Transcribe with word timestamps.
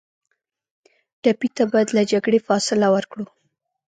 ټپي 1.21 1.49
ته 1.55 1.63
باید 1.71 1.89
له 1.97 2.03
جګړې 2.11 2.39
فاصله 2.47 2.87
ورکړو. 2.95 3.25